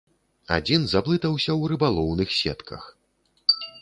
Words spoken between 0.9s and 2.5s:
заблытаўся ў рыбалоўных